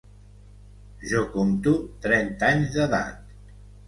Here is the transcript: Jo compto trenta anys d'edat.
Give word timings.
Jo 1.11 1.19
compto 1.35 1.73
trenta 2.05 2.49
anys 2.55 2.73
d'edat. 2.79 3.37